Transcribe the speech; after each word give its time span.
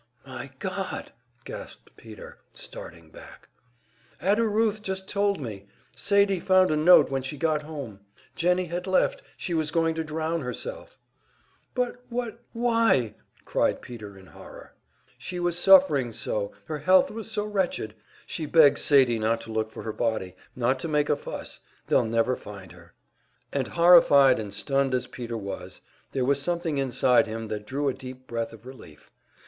"My 0.25 0.49
God!" 0.57 1.11
gasped 1.45 1.95
Peter, 1.95 2.39
starting 2.53 3.11
back. 3.11 3.49
"Ada 4.19 4.47
Ruth 4.47 4.81
just 4.81 5.07
told 5.07 5.39
me. 5.39 5.67
Sadie 5.95 6.39
found 6.39 6.71
a 6.71 6.75
note 6.75 7.11
when 7.11 7.21
she 7.21 7.37
got 7.37 7.61
home. 7.61 7.99
Jennie 8.35 8.65
had 8.65 8.87
left 8.87 9.21
she 9.37 9.53
was 9.53 9.69
going 9.69 9.93
to 9.93 10.03
drown 10.03 10.41
herself." 10.41 10.97
"But 11.75 12.03
what 12.09 12.39
why?" 12.51 13.13
cried 13.45 13.83
Peter, 13.83 14.17
in 14.17 14.25
horror. 14.25 14.73
"She 15.19 15.39
was 15.39 15.55
suffering 15.55 16.13
so, 16.13 16.51
her 16.65 16.79
health 16.79 17.11
was 17.11 17.29
so 17.29 17.45
wretched, 17.45 17.93
she 18.25 18.47
begs 18.47 18.81
Sadie 18.81 19.19
not 19.19 19.39
to 19.41 19.51
look 19.51 19.69
for 19.69 19.83
her 19.83 19.93
body, 19.93 20.35
not 20.55 20.79
to 20.79 20.87
make 20.87 21.09
a 21.09 21.15
fuss 21.15 21.59
they'll 21.85 22.05
never 22.05 22.35
find 22.35 22.71
her." 22.71 22.95
And 23.53 23.67
horrified 23.67 24.39
and 24.39 24.51
stunned 24.51 24.95
as 24.95 25.05
Peter 25.05 25.37
was, 25.37 25.81
there 26.11 26.25
was 26.25 26.41
something 26.41 26.79
inside 26.79 27.27
him 27.27 27.49
that 27.49 27.67
drew 27.67 27.87
a 27.87 27.93
deep 27.93 28.25
breath 28.25 28.51
of 28.51 28.65
relief. 28.65 29.11